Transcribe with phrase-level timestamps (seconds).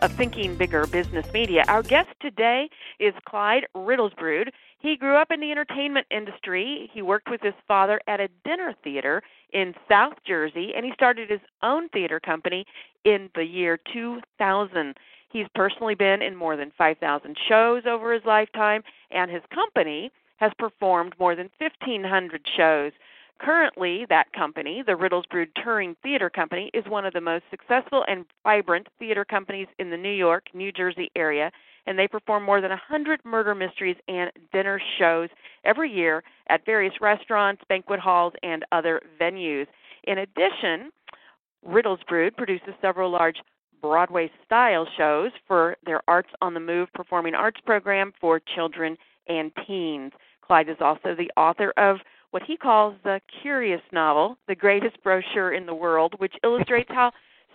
[0.00, 1.64] of Thinking Bigger Business Media.
[1.68, 4.50] Our guest today is Clyde Riddlesbrood.
[4.78, 6.90] He grew up in the entertainment industry.
[6.92, 11.30] He worked with his father at a dinner theater in South Jersey, and he started
[11.30, 12.64] his own theater company
[13.04, 14.96] in the year 2000.
[15.30, 20.52] He's personally been in more than 5,000 shows over his lifetime, and his company has
[20.58, 22.92] performed more than 1,500 shows.
[23.40, 28.24] Currently, that company, the Riddlesbrood Touring Theater Company, is one of the most successful and
[28.42, 31.52] vibrant theater companies in the New York, New Jersey area,
[31.86, 35.28] and they perform more than 100 murder mysteries and dinner shows
[35.64, 39.66] every year at various restaurants, banquet halls, and other venues.
[40.04, 40.90] In addition,
[41.66, 43.36] Riddlesbrood produces several large
[43.80, 48.96] Broadway style shows for their Arts on the Move performing arts program for children
[49.28, 50.12] and teens.
[50.40, 51.98] Clyde is also the author of
[52.30, 57.12] what he calls the Curious Novel, the greatest brochure in the world, which illustrates how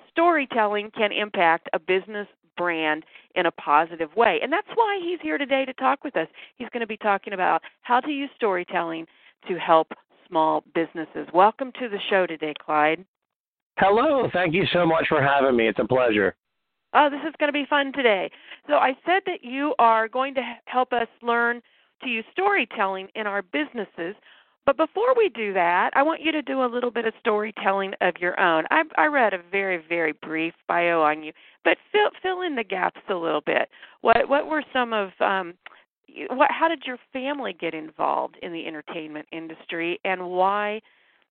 [0.09, 3.03] storytelling can impact a business brand
[3.35, 4.39] in a positive way.
[4.41, 6.27] And that's why he's here today to talk with us.
[6.57, 9.07] He's going to be talking about how to use storytelling
[9.47, 9.87] to help
[10.27, 11.27] small businesses.
[11.33, 13.05] Welcome to the show today, Clyde.
[13.77, 14.29] Hello.
[14.31, 15.67] Thank you so much for having me.
[15.67, 16.35] It's a pleasure.
[16.93, 18.29] Oh, this is going to be fun today.
[18.67, 21.59] So, I said that you are going to help us learn
[22.03, 24.15] to use storytelling in our businesses.
[24.65, 27.93] But before we do that, I want you to do a little bit of storytelling
[27.99, 28.63] of your own.
[28.71, 31.33] I, I read a very, very brief bio on you,
[31.65, 33.67] but fill fill in the gaps a little bit.
[34.01, 35.55] What what were some of um,
[36.29, 36.49] what?
[36.51, 40.79] How did your family get involved in the entertainment industry, and why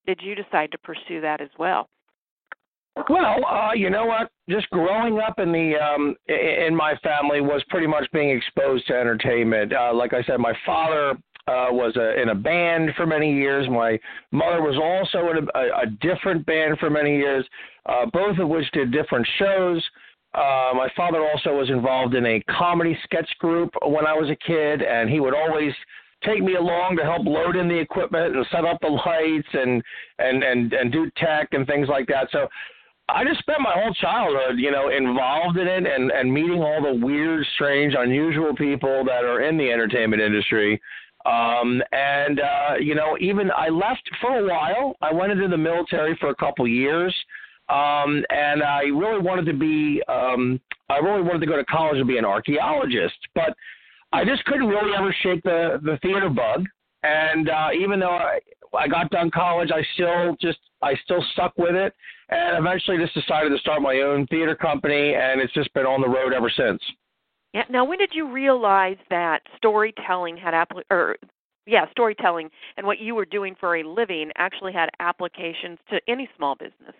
[0.06, 1.88] did you decide to pursue that as well?
[3.08, 4.30] Well, uh, you know what?
[4.50, 8.94] Just growing up in the um, in my family was pretty much being exposed to
[8.94, 9.72] entertainment.
[9.72, 11.16] Uh, like I said, my father
[11.48, 13.68] uh, was a, in a band for many years.
[13.68, 13.98] My
[14.30, 17.44] mother was also in a, a different band for many years,
[17.86, 19.82] uh, both of which did different shows.
[20.34, 24.36] Uh, my father also was involved in a comedy sketch group when I was a
[24.36, 25.74] kid, and he would always
[26.24, 29.82] take me along to help load in the equipment and set up the lights and
[30.18, 32.28] and and and do tech and things like that.
[32.30, 32.48] So
[33.08, 36.80] I just spent my whole childhood, you know, involved in it and and meeting all
[36.82, 40.80] the weird, strange, unusual people that are in the entertainment industry.
[41.24, 44.96] Um, and uh, you know, even I left for a while.
[45.00, 47.14] I went into the military for a couple years,
[47.68, 50.02] um, and I really wanted to be.
[50.08, 50.60] Um,
[50.90, 53.54] I really wanted to go to college and be an archaeologist, but
[54.12, 56.66] I just couldn't really ever shake the the theater bug.
[57.04, 58.40] And uh, even though I,
[58.76, 61.94] I got done college, I still just I still stuck with it,
[62.30, 66.00] and eventually just decided to start my own theater company, and it's just been on
[66.00, 66.82] the road ever since.
[67.52, 67.64] Yeah.
[67.68, 71.16] Now, when did you realize that storytelling had appli- or
[71.66, 76.28] yeah, storytelling and what you were doing for a living actually had applications to any
[76.36, 76.94] small business?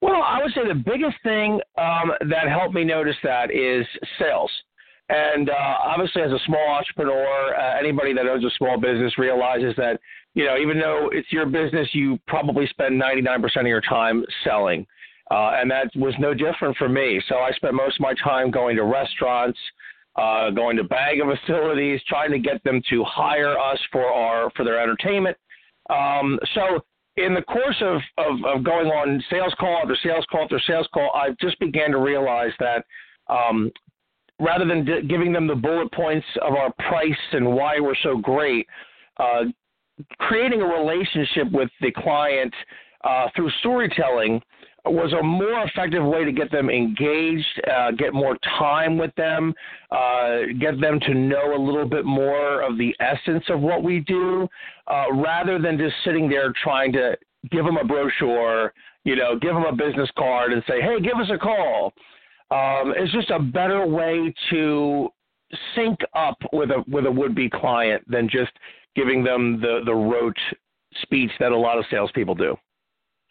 [0.00, 3.86] Well, I would say the biggest thing um, that helped me notice that is
[4.18, 4.50] sales.
[5.08, 9.74] And uh, obviously, as a small entrepreneur, uh, anybody that owns a small business realizes
[9.76, 10.00] that
[10.34, 14.86] you know even though it's your business, you probably spend 99% of your time selling.
[15.32, 17.18] Uh, and that was no different for me.
[17.26, 19.58] So I spent most of my time going to restaurants,
[20.16, 24.62] uh, going to bagging facilities, trying to get them to hire us for our for
[24.62, 25.34] their entertainment.
[25.88, 26.80] Um, so
[27.16, 30.86] in the course of, of, of going on sales call after sales call after sales
[30.92, 32.84] call, I just began to realize that
[33.28, 33.70] um,
[34.38, 38.18] rather than d- giving them the bullet points of our price and why we're so
[38.18, 38.66] great,
[39.16, 39.44] uh,
[40.18, 42.52] creating a relationship with the client
[43.04, 44.42] uh, through storytelling
[44.84, 49.54] was a more effective way to get them engaged, uh, get more time with them,
[49.90, 54.00] uh, get them to know a little bit more of the essence of what we
[54.00, 54.48] do,
[54.88, 57.16] uh, rather than just sitting there trying to
[57.50, 58.72] give them a brochure,
[59.04, 61.92] you know, give them a business card and say, hey, give us a call.
[62.52, 65.08] um, is just a better way to
[65.74, 68.52] sync up with a with a would be client than just
[68.94, 70.36] giving them the the rote
[71.02, 72.56] speech that a lot of salespeople do.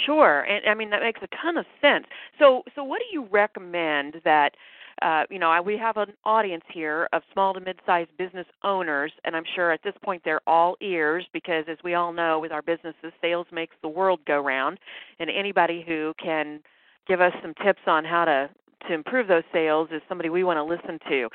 [0.06, 2.06] Sure, and I mean that makes a ton of sense.
[2.39, 4.56] So, so what do you recommend that?
[5.01, 9.12] Uh, you know, I, we have an audience here of small to mid-sized business owners,
[9.25, 12.51] and I'm sure at this point they're all ears because, as we all know, with
[12.51, 14.77] our businesses, sales makes the world go round,
[15.19, 16.59] and anybody who can
[17.07, 18.50] give us some tips on how to
[18.88, 21.30] to improve those sales is somebody we want to listen to.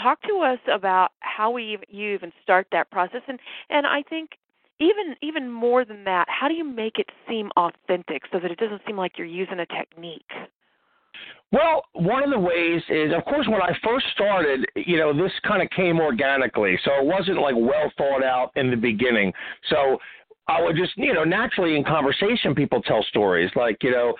[0.00, 3.38] Talk to us about how we you even start that process, and
[3.68, 4.30] and I think
[4.82, 8.58] even even more than that, how do you make it seem authentic so that it
[8.58, 10.30] doesn't seem like you're using a technique?
[11.52, 15.32] Well, one of the ways is, of course, when I first started, you know, this
[15.46, 19.32] kind of came organically, so it wasn't like well thought out in the beginning.
[19.68, 19.98] So
[20.48, 24.14] I would just, you know, naturally in conversation, people tell stories like, you know,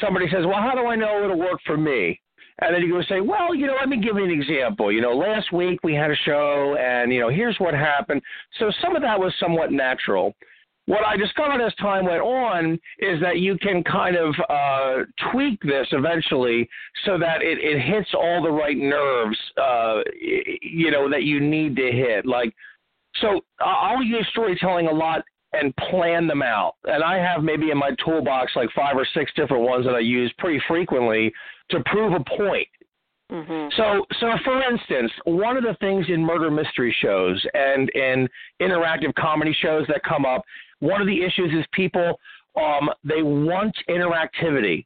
[0.00, 2.20] somebody says, "Well, how do I know it'll work for me?"
[2.62, 4.92] And then you go say, well, you know, let me give you an example.
[4.92, 8.22] You know, last week we had a show, and you know, here's what happened.
[8.58, 10.34] So some of that was somewhat natural.
[10.86, 15.60] What I discovered as time went on is that you can kind of uh, tweak
[15.62, 16.68] this eventually
[17.04, 20.00] so that it, it hits all the right nerves, uh,
[20.60, 22.26] you know, that you need to hit.
[22.26, 22.52] Like,
[23.20, 25.22] so I'll use storytelling a lot
[25.52, 26.74] and plan them out.
[26.84, 30.00] And I have maybe in my toolbox like five or six different ones that I
[30.00, 31.32] use pretty frequently
[31.70, 32.68] to prove a point.
[33.30, 33.68] Mm-hmm.
[33.76, 38.28] So, so for instance, one of the things in murder mystery shows and in
[38.60, 40.42] interactive comedy shows that come up,
[40.80, 42.18] one of the issues is people
[42.56, 44.84] um, they want interactivity.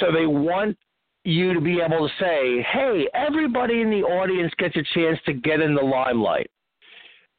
[0.00, 0.76] So they want
[1.24, 5.32] you to be able to say, "Hey, everybody in the audience gets a chance to
[5.32, 6.50] get in the limelight."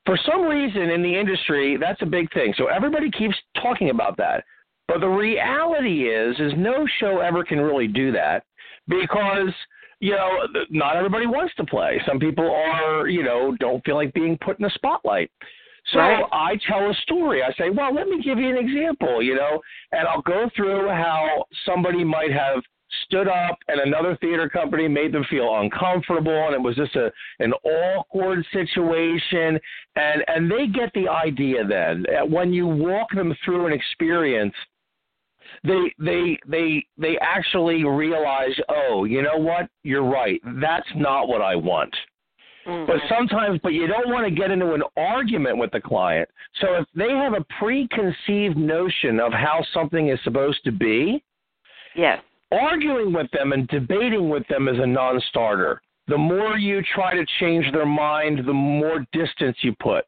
[0.07, 2.53] For some reason in the industry, that's a big thing.
[2.57, 4.45] So everybody keeps talking about that.
[4.87, 8.45] But the reality is, is no show ever can really do that
[8.87, 9.53] because
[9.99, 12.01] you know not everybody wants to play.
[12.07, 15.29] Some people are, you know, don't feel like being put in the spotlight.
[15.91, 16.23] So right.
[16.31, 17.43] I tell a story.
[17.43, 19.59] I say, well, let me give you an example, you know,
[19.91, 22.63] and I'll go through how somebody might have
[23.05, 27.11] stood up and another theater company made them feel uncomfortable and it was just a
[27.39, 29.59] an awkward situation.
[29.95, 34.53] And and they get the idea then when you walk them through an experience
[35.63, 39.69] they they they they actually realize oh you know what?
[39.83, 40.41] You're right.
[40.61, 41.93] That's not what i want.
[42.67, 42.85] Mm-hmm.
[42.85, 46.27] but sometimes but you don't want to get into an argument with the client.
[46.59, 51.23] So if they have a preconceived notion of how something is supposed to be
[51.95, 52.19] yes
[52.51, 55.81] arguing with them and debating with them is a non starter.
[56.07, 60.05] The more you try to change their mind, the more distance you put.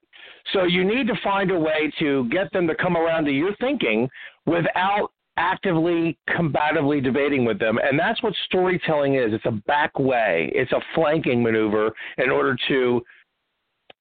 [0.53, 3.55] So you need to find a way to get them to come around to your
[3.57, 4.09] thinking
[4.45, 10.51] without actively combatively debating with them and that's what storytelling is it's a back way
[10.53, 13.01] it's a flanking maneuver in order to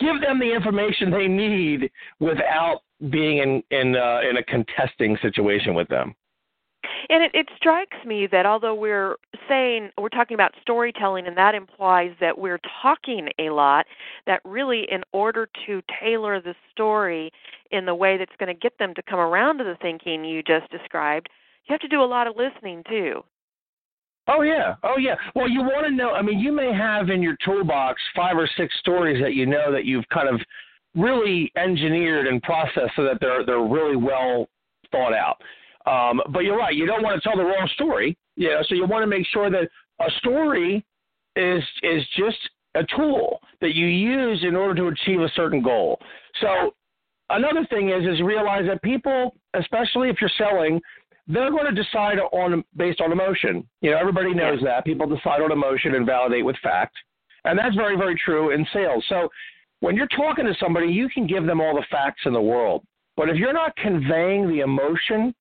[0.00, 1.88] give them the information they need
[2.18, 2.80] without
[3.10, 6.12] being in in uh, in a contesting situation with them
[7.08, 9.16] and it, it strikes me that although we're
[9.48, 13.86] saying we're talking about storytelling, and that implies that we're talking a lot,
[14.26, 17.30] that really, in order to tailor the story
[17.70, 20.42] in the way that's going to get them to come around to the thinking you
[20.42, 21.28] just described,
[21.66, 23.22] you have to do a lot of listening too.
[24.28, 25.14] Oh yeah, oh yeah.
[25.34, 26.10] Well, you want to know.
[26.10, 29.72] I mean, you may have in your toolbox five or six stories that you know
[29.72, 30.40] that you've kind of
[30.94, 34.48] really engineered and processed so that they're they're really well
[34.90, 35.40] thought out.
[35.88, 36.74] Um, but you're right.
[36.74, 38.16] You don't want to tell the wrong story.
[38.36, 39.68] You know, so you want to make sure that
[40.00, 40.84] a story
[41.36, 42.38] is is just
[42.74, 45.98] a tool that you use in order to achieve a certain goal.
[46.40, 46.74] So
[47.30, 50.80] another thing is is realize that people, especially if you're selling,
[51.26, 53.66] they're going to decide on based on emotion.
[53.80, 56.96] You know, everybody knows that people decide on emotion and validate with fact,
[57.44, 59.04] and that's very very true in sales.
[59.08, 59.28] So
[59.80, 62.84] when you're talking to somebody, you can give them all the facts in the world,
[63.16, 65.34] but if you're not conveying the emotion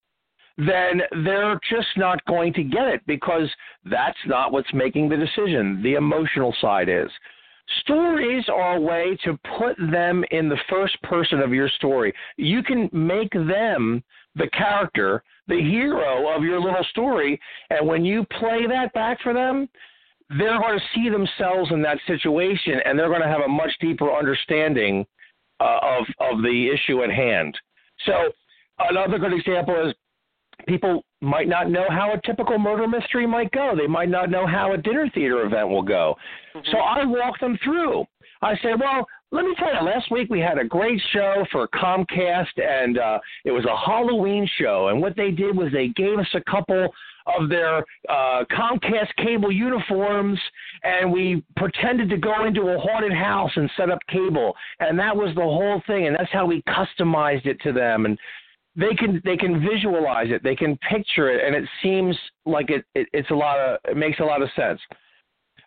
[0.58, 3.50] then they're just not going to get it because
[3.86, 5.82] that's not what's making the decision.
[5.84, 7.10] The emotional side is.
[7.82, 12.14] Stories are a way to put them in the first person of your story.
[12.38, 14.04] You can make them
[14.36, 19.34] the character, the hero of your little story, and when you play that back for
[19.34, 19.68] them,
[20.30, 23.72] they're going to see themselves in that situation and they're going to have a much
[23.80, 25.06] deeper understanding
[25.60, 27.58] uh, of of the issue at hand.
[28.06, 28.14] So
[28.80, 29.94] another good example is
[30.68, 33.74] people might not know how a typical murder mystery might go.
[33.76, 36.16] They might not know how a dinner theater event will go.
[36.56, 36.70] Mm-hmm.
[36.72, 38.06] So I walk them through.
[38.42, 41.68] I say, well, let me tell you, last week we had a great show for
[41.70, 44.90] Comcast, and uh, it was a Halloween show.
[44.90, 46.94] And what they did was they gave us a couple
[47.26, 50.40] of their uh, Comcast cable uniforms,
[50.84, 55.16] and we pretended to go into a haunted house and set up cable, and that
[55.16, 56.08] was the whole thing.
[56.08, 58.18] And that's how we customized it to them, and
[58.78, 62.16] they can they can visualize it, they can picture it, and it seems
[62.46, 64.80] like it, it it's a lot of it makes a lot of sense.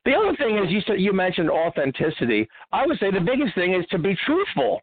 [0.05, 2.49] The other thing is you said you mentioned authenticity.
[2.73, 4.81] I would say the biggest thing is to be truthful.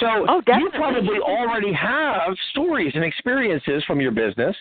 [0.00, 4.56] So oh, you probably already have stories and experiences from your business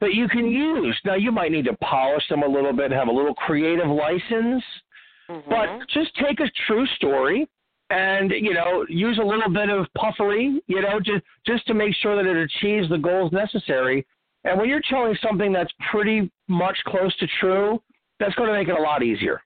[0.00, 0.96] that you can use.
[1.04, 4.62] Now you might need to polish them a little bit, have a little creative license,
[5.28, 5.50] mm-hmm.
[5.50, 7.48] but just take a true story
[7.90, 11.94] and you know use a little bit of puffery, you know, just just to make
[11.96, 14.06] sure that it achieves the goals necessary.
[14.44, 17.82] And when you're telling something that's pretty much close to true,
[18.20, 19.42] that's going to make it a lot easier.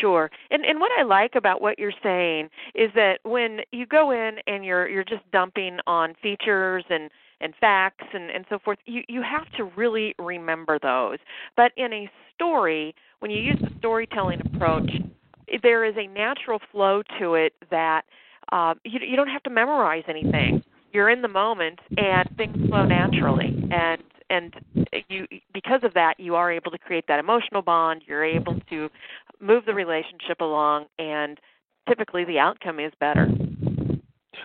[0.00, 0.30] Sure.
[0.50, 4.36] And and what I like about what you're saying is that when you go in
[4.46, 9.02] and you're you're just dumping on features and and facts and and so forth, you
[9.08, 11.18] you have to really remember those.
[11.56, 14.90] But in a story, when you use the storytelling approach,
[15.62, 18.02] there is a natural flow to it that
[18.52, 20.62] uh, you you don't have to memorize anything.
[20.92, 23.68] You're in the moment and things flow naturally.
[23.70, 24.54] And and
[25.08, 28.88] you because of that you are able to create that emotional bond you're able to
[29.40, 31.38] move the relationship along and
[31.88, 33.28] typically the outcome is better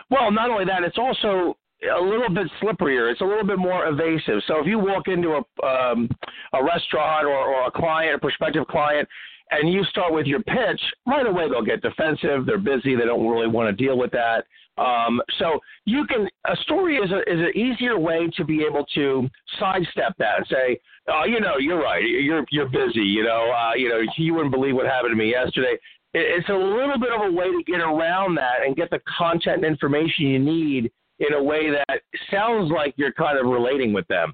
[0.09, 1.55] well not only that it's also
[1.95, 5.39] a little bit slipperier it's a little bit more evasive so if you walk into
[5.39, 6.09] a um,
[6.53, 9.07] a restaurant or, or a client a prospective client
[9.51, 13.27] and you start with your pitch right away they'll get defensive they're busy they don't
[13.27, 14.45] really want to deal with that
[14.77, 18.85] um, so you can a story is a is an easier way to be able
[18.95, 23.51] to sidestep that and say, oh, you know, you're right, you're you're busy, you know,
[23.51, 25.77] uh, you know, you wouldn't believe what happened to me yesterday.
[26.13, 29.57] It's a little bit of a way to get around that and get the content
[29.57, 34.07] and information you need in a way that sounds like you're kind of relating with
[34.07, 34.33] them.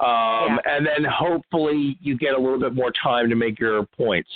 [0.00, 0.58] Um, yeah.
[0.66, 4.28] And then hopefully you get a little bit more time to make your points.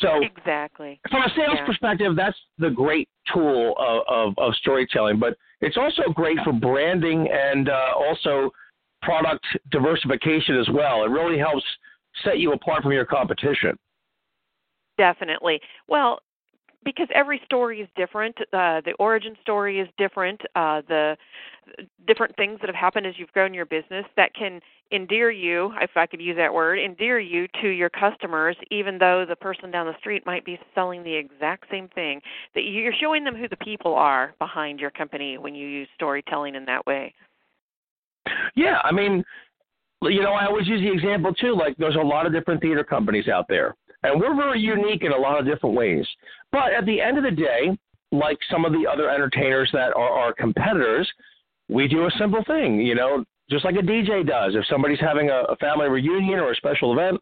[0.00, 1.66] So exactly from a sales yeah.
[1.66, 5.18] perspective, that's the great tool of, of, of, storytelling.
[5.18, 8.50] But it's also great for branding and uh, also
[9.02, 11.04] product diversification as well.
[11.04, 11.64] It really helps
[12.24, 13.76] set you apart from your competition.
[14.96, 15.60] Definitely.
[15.88, 16.20] Well,
[16.88, 18.34] because every story is different.
[18.50, 20.40] Uh, the origin story is different.
[20.56, 21.18] Uh, the
[22.06, 24.58] different things that have happened as you've grown your business that can
[24.90, 29.26] endear you, if I could use that word, endear you to your customers, even though
[29.28, 32.22] the person down the street might be selling the exact same thing.
[32.54, 36.54] That you're showing them who the people are behind your company when you use storytelling
[36.54, 37.12] in that way.
[38.56, 39.22] Yeah, I mean,
[40.00, 41.54] you know, I always use the example too.
[41.54, 43.74] Like, there's a lot of different theater companies out there
[44.08, 46.06] and we're very unique in a lot of different ways.
[46.50, 47.76] But at the end of the day,
[48.10, 51.08] like some of the other entertainers that are our competitors,
[51.68, 54.54] we do a simple thing, you know, just like a DJ does.
[54.54, 57.20] If somebody's having a, a family reunion or a special event,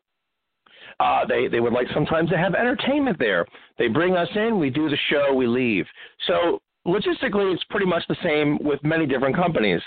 [0.98, 3.44] uh, they they would like sometimes to have entertainment there.
[3.78, 5.84] They bring us in, we do the show, we leave.
[6.26, 9.80] So logistically, it's pretty much the same with many different companies.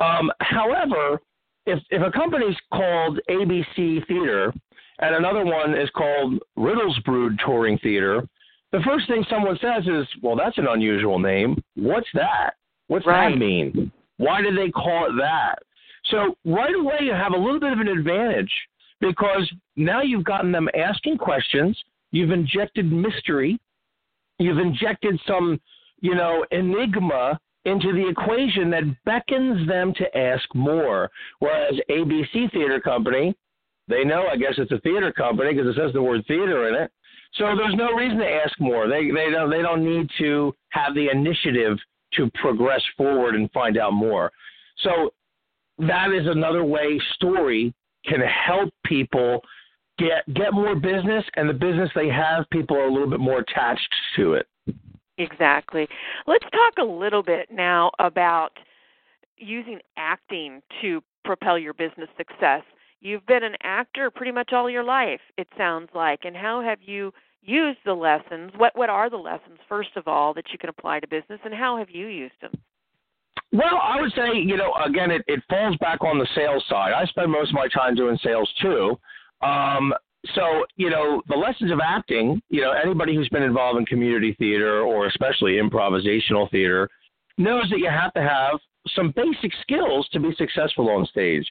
[0.00, 1.20] Um, however,
[1.66, 4.52] if if a company's called ABC Theater
[5.00, 8.26] and another one is called Riddlesbrood Touring Theater.
[8.72, 11.62] The first thing someone says is, "Well, that's an unusual name.
[11.74, 12.54] What's that?
[12.88, 13.30] What's right.
[13.30, 13.92] that mean?
[14.16, 15.58] Why did they call it that?"
[16.06, 18.52] So right away, you have a little bit of an advantage
[19.00, 21.80] because now you've gotten them asking questions.
[22.10, 23.58] You've injected mystery.
[24.38, 25.60] You've injected some,
[26.00, 31.10] you know, enigma into the equation that beckons them to ask more.
[31.38, 33.34] Whereas ABC Theater Company
[33.88, 36.74] they know, I guess, it's a theater company because it says the word theater in
[36.74, 36.90] it.
[37.34, 38.88] So there's no reason to ask more.
[38.88, 41.78] They they don't they don't need to have the initiative
[42.14, 44.30] to progress forward and find out more.
[44.78, 45.12] So
[45.78, 47.74] that is another way story
[48.06, 49.40] can help people
[49.98, 53.40] get get more business and the business they have people are a little bit more
[53.40, 54.46] attached to it.
[55.18, 55.86] Exactly.
[56.26, 58.50] Let's talk a little bit now about
[59.36, 62.62] using acting to propel your business success.
[63.04, 66.20] You've been an actor pretty much all your life, it sounds like.
[66.24, 68.50] And how have you used the lessons?
[68.56, 71.52] What what are the lessons first of all that you can apply to business and
[71.52, 72.52] how have you used them?
[73.52, 76.92] Well, I would say, you know, again, it, it falls back on the sales side.
[76.94, 78.98] I spend most of my time doing sales too.
[79.42, 79.92] Um,
[80.34, 84.34] so, you know, the lessons of acting, you know, anybody who's been involved in community
[84.38, 86.88] theater or especially improvisational theater
[87.36, 88.58] knows that you have to have
[88.96, 91.46] some basic skills to be successful on stage.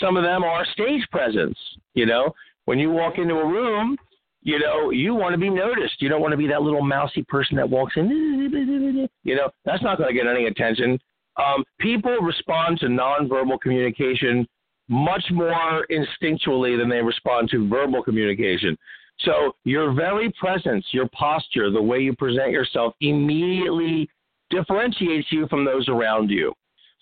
[0.00, 1.58] Some of them are stage presence.
[1.94, 2.32] You know,
[2.66, 3.96] when you walk into a room,
[4.42, 6.00] you know, you want to be noticed.
[6.00, 9.08] You don't want to be that little mousy person that walks in.
[9.24, 10.98] you know, that's not going to get any attention.
[11.36, 14.46] Um, people respond to nonverbal communication
[14.88, 18.76] much more instinctually than they respond to verbal communication.
[19.20, 24.08] So your very presence, your posture, the way you present yourself immediately
[24.50, 26.52] differentiates you from those around you.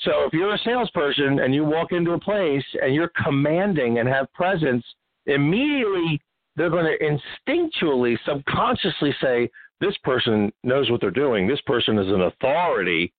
[0.00, 4.08] So if you're a salesperson and you walk into a place and you're commanding and
[4.08, 4.84] have presence,
[5.26, 6.20] immediately
[6.56, 9.50] they're going to instinctually, subconsciously say,
[9.80, 11.46] this person knows what they're doing.
[11.46, 13.12] This person is an authority.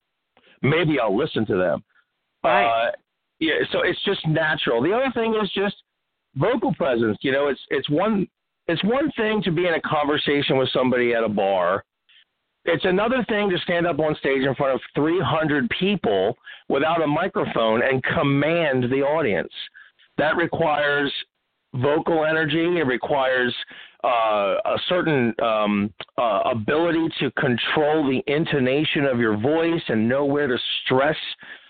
[0.61, 1.83] Maybe I'll listen to them.
[2.43, 2.87] Right.
[2.87, 2.91] Uh,
[3.39, 4.81] yeah, so it's just natural.
[4.81, 5.75] The other thing is just
[6.35, 7.17] vocal presence.
[7.21, 8.27] You know, it's it's one
[8.67, 11.83] it's one thing to be in a conversation with somebody at a bar.
[12.67, 17.07] It's another thing to stand up on stage in front of 300 people without a
[17.07, 19.51] microphone and command the audience.
[20.17, 21.11] That requires
[21.75, 22.77] vocal energy.
[22.77, 23.55] It requires
[24.03, 30.25] uh, a certain um, uh, ability to control the intonation of your voice and know
[30.25, 31.15] where to stress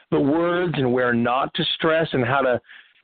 [0.10, 2.60] the words and where not to stress and how to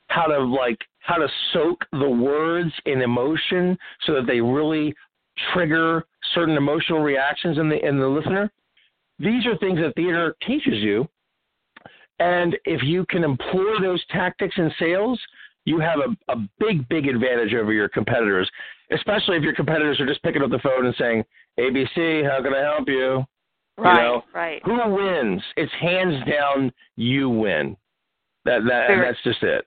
[0.07, 4.93] how to like how to soak the words in emotion so that they really
[5.53, 8.51] trigger certain emotional reactions in the in the listener.
[9.19, 11.07] These are things that theater teaches you.
[12.19, 15.19] And if you can employ those tactics in sales,
[15.65, 18.49] you have a, a big, big advantage over your competitors,
[18.91, 21.23] especially if your competitors are just picking up the phone and saying,
[21.59, 23.23] ABC, how can I help you?
[23.77, 24.61] Right, you know, right.
[24.65, 25.41] Who wins?
[25.57, 27.75] It's hands down you win.
[28.45, 29.65] That that Very- that's just it.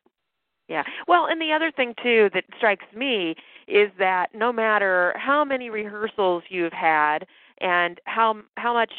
[0.69, 0.83] Yeah.
[1.07, 3.35] Well, and the other thing too that strikes me
[3.69, 7.27] is that no matter how many rehearsals you've had
[7.61, 8.93] and how how much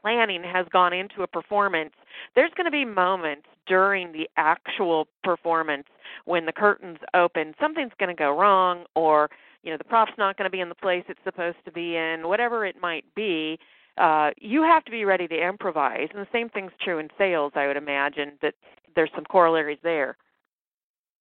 [0.00, 1.92] planning has gone into a performance,
[2.34, 5.86] there's going to be moments during the actual performance
[6.26, 9.30] when the curtains open, something's going to go wrong or
[9.62, 11.96] you know the prop's not going to be in the place it's supposed to be
[11.96, 13.58] in, whatever it might be.
[13.96, 17.52] Uh, you have to be ready to improvise, and the same thing's true in sales.
[17.54, 18.54] I would imagine that
[18.94, 20.16] there's some corollaries there.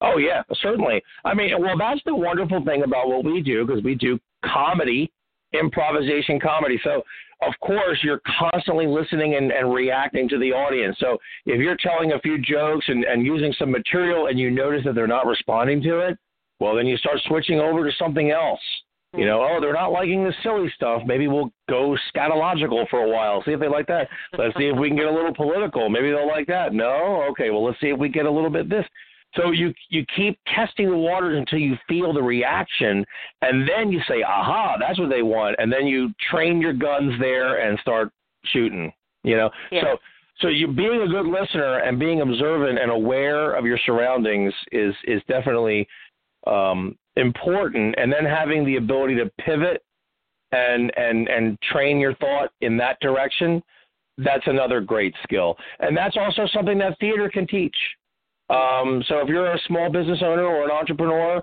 [0.03, 1.01] Oh yeah, certainly.
[1.23, 5.11] I mean, well, that's the wonderful thing about what we do because we do comedy,
[5.53, 6.79] improvisation comedy.
[6.83, 7.03] So
[7.41, 10.97] of course you're constantly listening and, and reacting to the audience.
[10.99, 14.81] So if you're telling a few jokes and, and using some material and you notice
[14.85, 16.17] that they're not responding to it,
[16.59, 18.61] well then you start switching over to something else.
[19.15, 21.03] You know, oh, they're not liking the silly stuff.
[21.05, 24.09] Maybe we'll go scatological for a while, see if they like that.
[24.39, 25.87] Let's see if we can get a little political.
[25.87, 26.73] Maybe they'll like that.
[26.73, 27.51] No, okay.
[27.51, 28.85] Well, let's see if we get a little bit this.
[29.35, 33.05] So you you keep testing the waters until you feel the reaction,
[33.41, 37.19] and then you say, "Aha, that's what they want," and then you train your guns
[37.19, 38.11] there and start
[38.45, 38.93] shooting.
[39.23, 39.81] You know, Yeah.
[39.81, 39.99] so
[40.39, 44.95] so you being a good listener and being observant and aware of your surroundings is
[45.05, 45.87] is definitely
[46.45, 49.81] um, important, and then having the ability to pivot
[50.51, 53.63] and and and train your thought in that direction.
[54.19, 57.75] That's another great skill, and that's also something that theater can teach.
[58.53, 61.41] Um, so if you're a small business owner or an entrepreneur,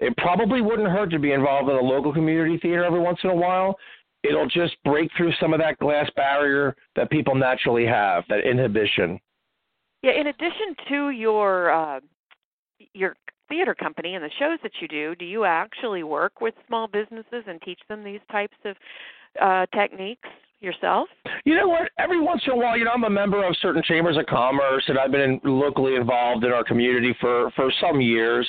[0.00, 3.30] it probably wouldn't hurt to be involved in a local community theater every once in
[3.30, 3.76] a while.
[4.22, 9.18] It'll just break through some of that glass barrier that people naturally have, that inhibition.
[10.02, 12.00] Yeah, in addition to your uh,
[12.94, 13.16] your
[13.48, 17.44] theater company and the shows that you do, do you actually work with small businesses
[17.46, 18.76] and teach them these types of
[19.40, 20.28] uh, techniques
[20.62, 21.08] yourself?
[21.44, 21.90] You know what?
[21.98, 24.84] Every once in a while, you know, I'm a member of certain chambers of commerce,
[24.88, 28.46] and I've been locally involved in our community for for some years.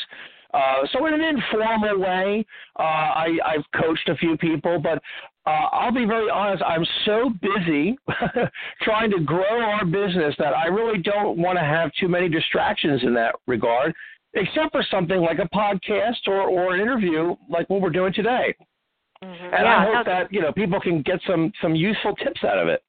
[0.54, 2.46] Uh, so in an informal way,
[2.80, 5.02] uh, I, I've coached a few people, but
[5.46, 6.62] uh, I'll be very honest.
[6.64, 7.98] I'm so busy
[8.82, 13.02] trying to grow our business that I really don't want to have too many distractions
[13.04, 13.94] in that regard,
[14.36, 18.56] except for something like a podcast or, or an interview like what we're doing today.
[19.24, 19.44] Mm-hmm.
[19.46, 22.44] And yeah, I no, hope that you know people can get some some useful tips
[22.44, 22.84] out of it.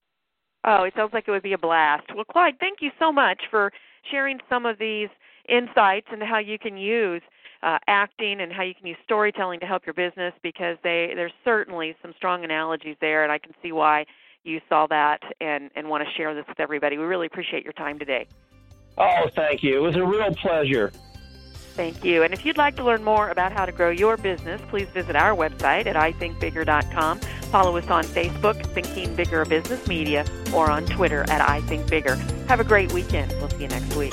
[0.64, 2.04] Oh, it sounds like it would be a blast.
[2.14, 3.72] Well, Clyde, thank you so much for
[4.10, 5.08] sharing some of these
[5.48, 7.22] insights and how you can use
[7.62, 11.32] uh, acting and how you can use storytelling to help your business because they there's
[11.44, 14.04] certainly some strong analogies there, and I can see why
[14.44, 16.98] you saw that and and want to share this with everybody.
[16.98, 18.26] We really appreciate your time today.
[19.00, 19.78] Oh, thank you.
[19.78, 20.92] It was a real pleasure.
[21.74, 22.22] Thank you.
[22.22, 25.16] And if you'd like to learn more about how to grow your business, please visit
[25.16, 27.20] our website at ithinkbigger.com.
[27.50, 32.18] Follow us on Facebook, Thinking Bigger Business Media, or on Twitter at ithinkbigger.
[32.48, 33.32] Have a great weekend.
[33.40, 34.12] We'll see you next week.